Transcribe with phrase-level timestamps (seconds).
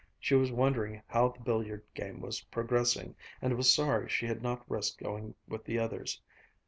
[0.19, 4.65] She was wondering how the billiard game was progressing, and was sorry she had not
[4.67, 6.19] risked going with the others.